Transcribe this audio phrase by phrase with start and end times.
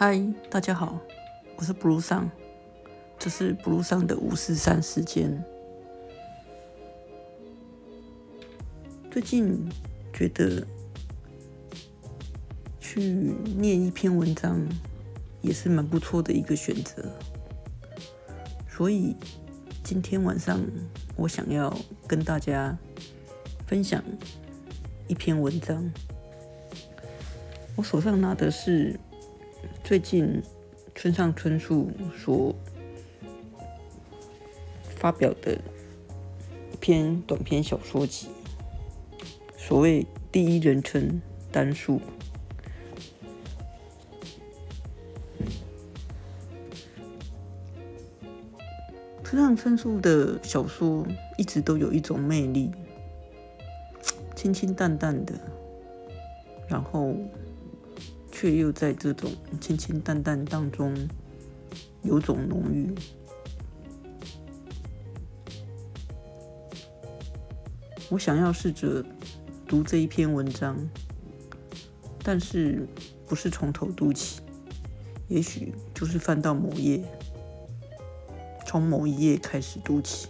[0.00, 0.16] 嗨，
[0.48, 0.96] 大家好，
[1.56, 2.30] 我是 Blue 上，
[3.18, 5.42] 这是 Blue 上的五四三时间。
[9.10, 9.68] 最近
[10.12, 10.64] 觉得
[12.78, 13.00] 去
[13.56, 14.64] 念一篇文章
[15.42, 17.12] 也是蛮不错的一个选择，
[18.70, 19.16] 所以
[19.82, 20.64] 今天晚上
[21.16, 21.76] 我想要
[22.06, 22.78] 跟大家
[23.66, 24.00] 分享
[25.08, 25.92] 一篇文章。
[27.74, 28.96] 我手上拿的是
[29.84, 30.42] 最近
[30.94, 32.54] 村上春树所
[34.82, 35.54] 发表的
[36.72, 38.28] 一篇短篇小说集，
[39.56, 42.00] 所谓第一人称单数。
[49.24, 51.06] 村上春树的小说
[51.36, 52.70] 一直都有一种魅力，
[54.34, 55.34] 清清淡淡的，
[56.68, 57.14] 然后。
[58.40, 59.28] 却又在这种
[59.60, 60.94] 清清淡淡当中
[62.02, 62.94] 有种浓郁。
[68.08, 69.04] 我想要试着
[69.66, 70.78] 读这一篇文章，
[72.22, 72.86] 但是
[73.26, 74.40] 不是从头读起，
[75.26, 77.02] 也许就是翻到某页，
[78.64, 80.28] 从某一页开始读起。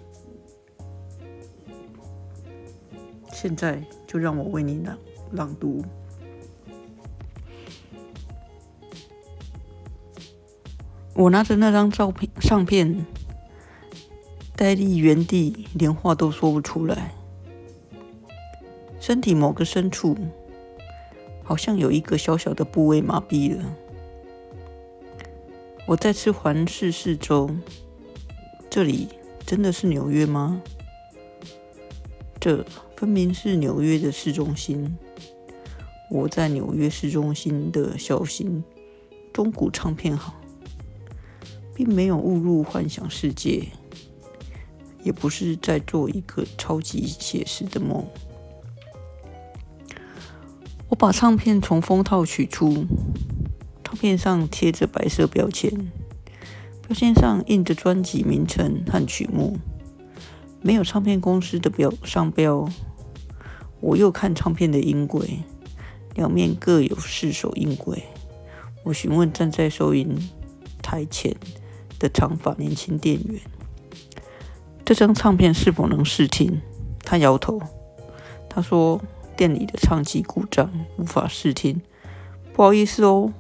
[3.34, 4.98] 现在就让我为你朗
[5.32, 5.84] 朗读。
[11.18, 13.04] 我拿着那张照片相片，
[14.54, 17.12] 呆立原地，连话都说不出来。
[19.00, 20.16] 身体某个深处，
[21.42, 23.64] 好像有一个小小的部位麻痹了。
[25.88, 27.50] 我再次环视四周，
[28.70, 29.08] 这里
[29.44, 30.62] 真的是纽约吗？
[32.38, 34.96] 这分明是纽约的市中心。
[36.12, 38.62] 我在纽约市中心的小型
[39.32, 40.32] 中古唱片行。
[41.78, 43.68] 并没有误入幻想世界，
[45.04, 48.04] 也不是在做一个超级写实的梦。
[50.88, 52.84] 我把唱片从封套取出，
[53.84, 55.70] 唱片上贴着白色标签，
[56.82, 59.56] 标签上印着专辑名称和曲目，
[60.60, 62.68] 没有唱片公司的标商标。
[63.78, 65.44] 我又看唱片的音轨，
[66.16, 68.02] 两面各有四首音轨。
[68.82, 70.18] 我询问站在收银
[70.82, 71.36] 台前。
[71.98, 73.40] 的长发年轻店员，
[74.84, 76.60] 这张唱片是否能试听？
[77.00, 77.60] 他摇头。
[78.48, 79.00] 他说
[79.36, 81.80] ：“店里的唱机故障，无法试听。”
[82.54, 83.32] 不好意思哦。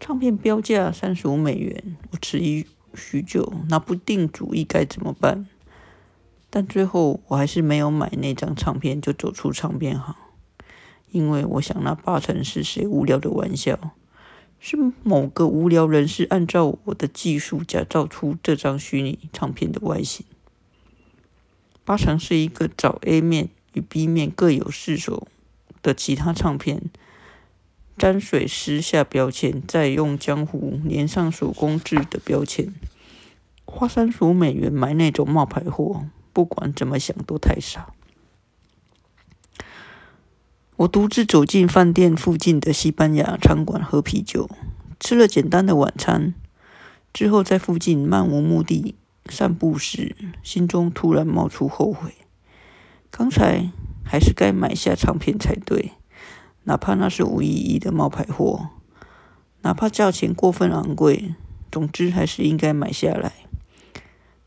[0.00, 5.46] 唱片标价三十五美元，我迟疑许久，拿不定主意该怎么办。
[6.50, 10.14] 但最后我还是没有买那张唱片，就走出唱片行，
[11.10, 13.78] 因为我想那八成是谁无聊的玩笑。
[14.60, 20.26] 是某个无聊人士按照我的技术假造出这张虚拟唱片的外形，
[21.84, 25.28] 八成是一个找 A 面与 B 面各有四首
[25.80, 26.90] 的其他唱片，
[27.96, 32.74] 沾水撕下标签，再用浆糊粘上手工制的标签，
[33.64, 37.94] 花三十五美元买那种冒牌货，不管怎么想都太傻。
[40.78, 44.48] 我独自走进饭店附近的西班牙餐馆喝啤酒，
[45.00, 46.34] 吃了简单的晚餐
[47.12, 48.94] 之后，在附近漫无目的
[49.28, 52.12] 散步时，心中突然冒出后悔：
[53.10, 53.72] 刚才
[54.04, 55.94] 还是该买下唱片才对，
[56.62, 58.68] 哪怕那是无意义的冒牌货，
[59.62, 61.34] 哪怕价钱过分昂贵，
[61.72, 63.32] 总之还是应该买下来，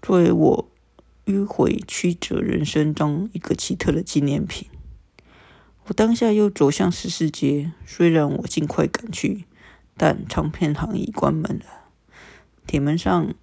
[0.02, 0.70] 作为我
[1.26, 4.70] 迂回曲折人生中一个奇特的纪念品。
[5.88, 9.46] 我当下又走向十四街，虽然我尽快赶去，
[9.98, 11.66] 但唱片行已关门了。
[12.68, 13.34] 铁门上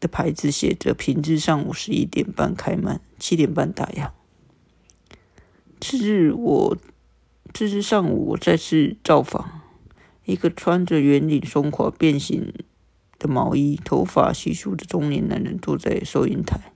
[0.00, 4.10] 的牌子写着：“平日上午十一点半开门，七点半打烊。”
[5.80, 6.76] 次日，我
[7.54, 9.62] 次日上午我再次造访，
[10.24, 12.52] 一个穿着圆领松垮变形
[13.18, 16.72] 的毛衣、头发稀疏的中年男人坐在收银台，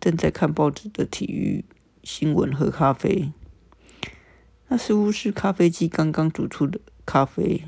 [0.00, 1.64] 正在看报纸的体育
[2.02, 3.32] 新闻和咖啡。
[4.68, 7.64] 那似乎是咖啡机刚刚煮出的咖啡。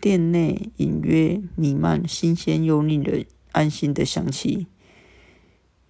[0.00, 4.66] 店内隐约弥漫新鲜又令人安心的香气。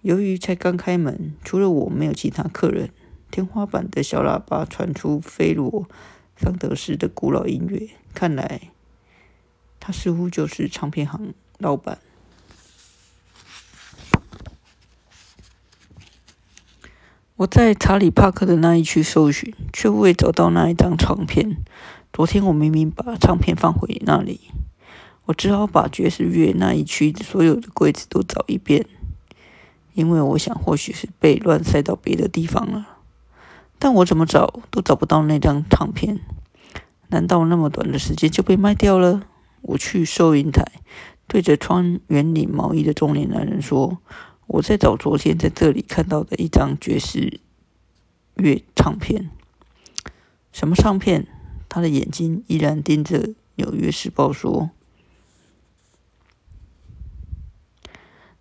[0.01, 2.91] 由于才刚开门，除了我没有其他客人。
[3.31, 5.89] 天花板的小喇叭传出菲罗
[6.37, 8.71] 桑德斯的古老音乐，看来
[9.79, 11.99] 他似乎就是唱片行老板。
[17.45, 21.57] 我在查理·帕克的那一区搜寻，却未找到那一张唱片。
[22.11, 24.49] 昨天我明明把唱片放回那里，
[25.25, 28.87] 我只好把爵士乐那一区所有的柜子都找一遍，
[29.93, 32.87] 因为我想或许是被乱塞到别的地方了。
[33.77, 36.19] 但我怎么找都找不到那张唱片。
[37.09, 39.21] 难道那么短的时间就被卖掉了？
[39.61, 40.65] 我去收银台，
[41.27, 43.99] 对着穿圆领毛衣的中年男人说。
[44.47, 47.39] 我在找昨天在这里看到的一张爵士
[48.35, 49.29] 乐唱片。
[50.51, 51.27] 什么唱片？
[51.67, 53.21] 他的眼睛依然盯着
[53.55, 54.69] 《纽约时报》说。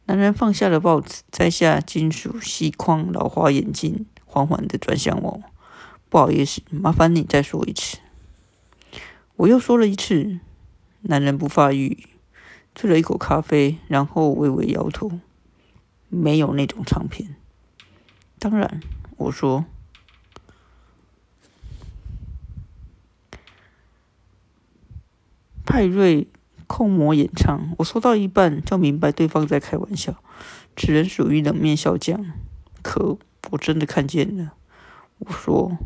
[0.07, 5.43] 男人放下了报纸，摘下金属细框老花眼镜，缓缓的转向我。
[6.09, 7.99] 不好意思，麻烦你再说一次。
[9.37, 10.39] 我又说了一次。
[11.07, 12.07] 男人不发语，
[12.75, 15.11] 啐了一口咖啡，然后微微摇头。
[16.15, 17.37] 没有那种唱片。
[18.39, 18.81] 当然，
[19.17, 19.65] 我说，
[25.65, 26.29] 派瑞
[26.67, 30.23] 控模演唱，我说到一半就明白对方在开玩笑。
[30.77, 32.33] 此人属于冷面笑匠。
[32.83, 33.19] 可
[33.51, 34.53] 我真的看见了。
[35.19, 35.79] 我说，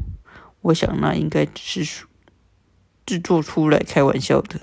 [0.62, 2.06] 我想那应该只是
[3.06, 4.62] 制作出来开玩笑的。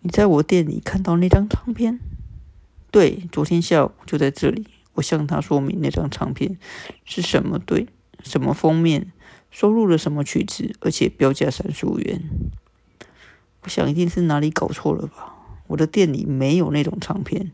[0.00, 2.00] 你在我店里看到那张唱片？
[2.94, 4.68] 对，昨天下午就在这里。
[4.92, 6.56] 我向他说明那张唱片
[7.04, 7.88] 是什么对，
[8.22, 9.10] 什么封面，
[9.50, 12.22] 收录了什么曲子，而且标价三十五元。
[13.62, 15.34] 我想一定是哪里搞错了吧？
[15.66, 17.50] 我的店里没有那种唱片。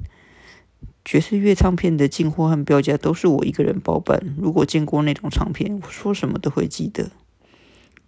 [1.06, 4.36] 爵士乐唱片的进货和标价都是我一个人包办。
[4.36, 7.12] 如果见过那种唱片，我说什么都会记得。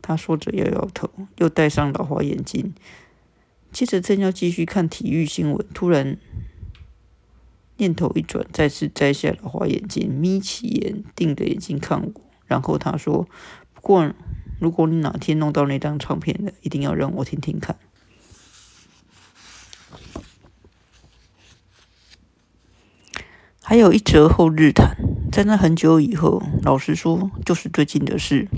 [0.02, 1.08] 他说着摇摇头，
[1.38, 2.74] 又戴上老花眼镜。
[3.72, 6.18] 接着正要继续看体育新闻，突然。
[7.76, 12.12] 念头一转，再次摘下了花眼镜，眯起眼，定着眼睛看我。
[12.46, 13.26] 然后他说
[13.74, 14.12] ：“不过，
[14.60, 17.76] 如果你哪天弄到那张唱片的，一定要让我听听看。”
[23.64, 24.96] 还有一则后日谈，
[25.30, 28.48] 在那很久以后，老实说，就是最近的事。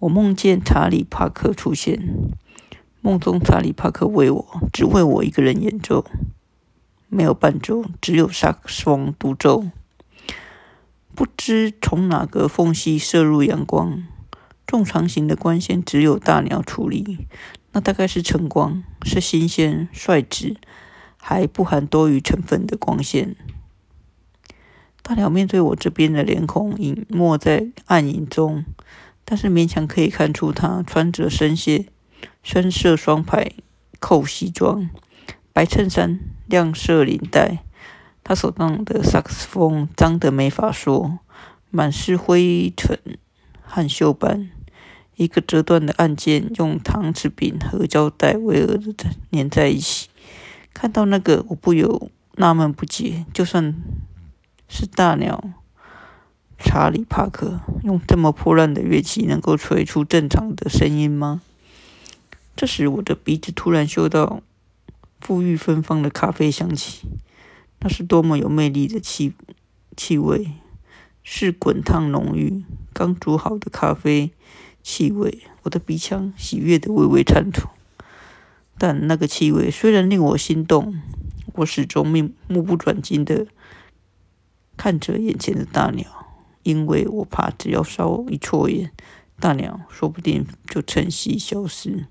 [0.00, 2.02] 我梦见查理·帕克出现，
[3.00, 6.04] 梦中查理·帕克为我，只为我一个人演奏。
[7.14, 9.66] 没有伴奏，只有萨克斯风独奏。
[11.14, 14.02] 不知从哪个缝隙射入阳光，
[14.66, 17.28] 重长型的光线只有大鸟处理，
[17.72, 20.56] 那大概是晨光，是新鲜、率直，
[21.18, 23.36] 还不含多余成分的光线。
[25.02, 28.64] 大鸟面对我这边的脸孔隐没在暗影中，
[29.26, 31.84] 但是勉强可以看出它穿着深些
[32.42, 33.52] 深色双排
[34.00, 34.88] 扣西装。
[35.54, 37.58] 白衬衫、亮色领带，
[38.24, 41.18] 他手上的萨克斯风脏得没法说，
[41.70, 42.98] 满是灰尘
[43.62, 44.50] 和锈斑。
[45.16, 48.92] 一个折断的按键用搪瓷柄和胶带围合的
[49.30, 50.08] 粘在一起。
[50.72, 53.74] 看到那个，我不由纳闷不解：就算
[54.68, 55.44] 是大鸟
[56.58, 61.42] 查理·帕克，用这么破烂的乐器，能够吹出正常的声音吗？
[62.56, 64.40] 这时，我的鼻子突然嗅到。
[65.24, 67.06] 馥郁芬芳的咖啡香气，
[67.78, 69.32] 那是多么有魅力的气
[69.96, 70.48] 气味！
[71.22, 74.32] 是滚烫浓郁、刚煮好的咖啡
[74.82, 75.42] 气味。
[75.62, 77.70] 我的鼻腔喜悦的微微颤抖。
[78.76, 81.00] 但那个气味虽然令我心动，
[81.54, 83.46] 我始终目目不转睛的
[84.76, 86.04] 看着眼前的大鸟，
[86.64, 88.90] 因为我怕只要稍一错眼，
[89.38, 92.06] 大鸟说不定就趁隙消失。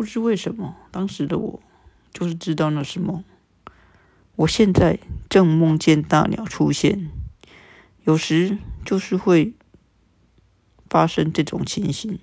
[0.00, 1.60] 不知为什么，当时的我
[2.10, 3.22] 就是知道那是梦。
[4.34, 7.10] 我现在正梦见大鸟出现，
[8.04, 9.52] 有时就是会
[10.88, 12.18] 发生这种情形：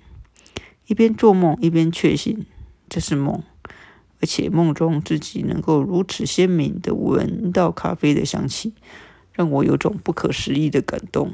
[0.88, 2.46] 一边做梦，一边确信
[2.88, 3.44] 这是梦，
[4.20, 8.74] 而且梦中自己能够如此鲜明的闻到咖啡的香气，
[9.32, 11.30] 让我有种不可思议的感动。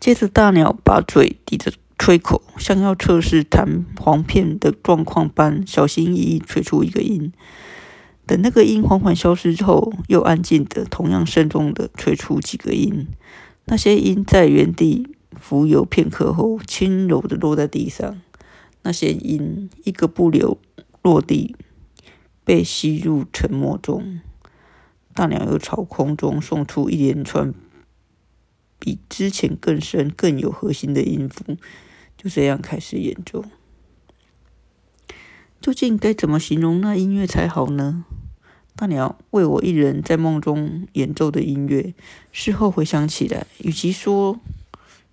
[0.00, 1.72] 接着，大鸟把嘴抵着。
[2.04, 7.32] 吹口，像要测试弹簧片的状况般，小心翼翼吹出一个音。
[8.26, 13.06] 等那个音缓缓消失之后，又安静的、同样慎重的吹出几个音。
[13.66, 18.20] 那些音在原地浮游片刻后，轻柔的落在地上。
[18.82, 20.58] 那些音一个不留
[21.02, 21.54] 落地，
[22.42, 24.18] 被吸入沉默中。
[25.14, 27.54] 大鸟又朝空中送出一连串
[28.80, 31.56] 比之前更深、更有核心的音符。
[32.22, 33.44] 就这样开始演奏。
[35.60, 38.04] 究竟该怎么形容那音乐才好呢？
[38.76, 41.94] 大鸟为我一人在梦中演奏的音乐，
[42.30, 44.38] 事后回想起来，与其说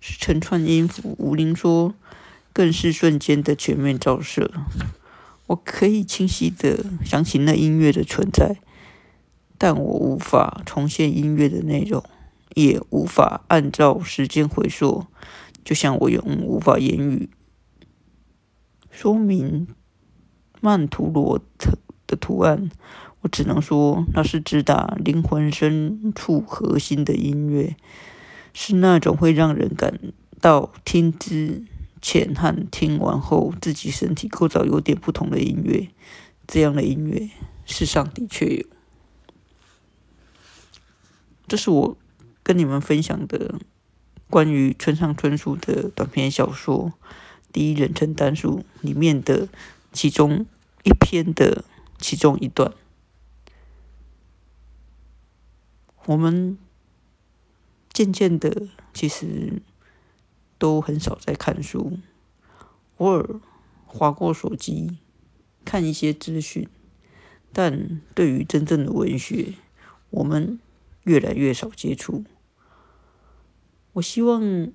[0.00, 1.94] 是成串音符，武林说
[2.52, 4.50] 更是瞬间的全面照射。
[5.48, 8.56] 我可以清晰的想起那音乐的存在，
[9.58, 12.02] 但我无法重现音乐的内容，
[12.54, 15.06] 也无法按照时间回溯，
[15.70, 17.30] 就像我用无法言语
[18.90, 19.68] 说明
[20.60, 21.40] 曼陀罗
[22.08, 22.72] 的图案。
[23.20, 27.76] 我只能说，那是直达灵魂深处核心的音乐，
[28.52, 29.96] 是那种会让人感
[30.40, 31.64] 到听之
[32.02, 35.86] 前和听完后自己身体构造有点不同的音乐。
[36.48, 37.30] 这样的音乐，
[37.64, 38.66] 世上的确有。
[41.46, 41.96] 这是我
[42.42, 43.60] 跟你们分享的
[44.30, 46.92] 关于村上春树的短篇小说
[47.52, 49.48] 《第一人称单数》里面的
[49.92, 50.46] 其中
[50.84, 51.64] 一篇的
[51.98, 52.72] 其中一段。
[56.06, 56.56] 我们
[57.92, 59.60] 渐渐的，其实
[60.58, 61.98] 都很少在看书，
[62.98, 63.40] 偶尔
[63.84, 64.98] 划过手机
[65.64, 66.68] 看一些资讯，
[67.52, 69.54] 但对于真正的文学，
[70.10, 70.60] 我们
[71.02, 72.24] 越来越少接触。
[74.00, 74.72] 我希望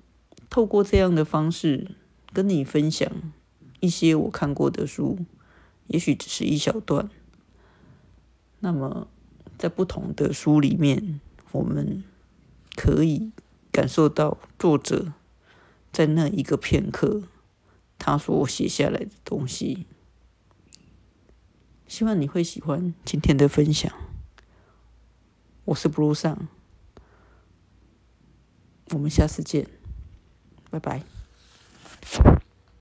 [0.48, 1.96] 透过这样的方式
[2.32, 3.10] 跟你分享
[3.80, 5.18] 一些我看过的书，
[5.88, 7.10] 也许只是一小段。
[8.60, 9.08] 那么。
[9.58, 11.18] 在不同的书里面，
[11.50, 12.04] 我们
[12.74, 13.32] 可以
[13.72, 15.14] 感受到作者
[15.90, 17.22] 在那一个片刻
[17.96, 19.86] 他所写下来的东西。
[21.88, 23.90] 希望你会喜欢今天的分享。
[25.64, 26.46] 我是 Blue 上，
[28.90, 29.66] 我们下次见，
[30.70, 31.02] 拜拜。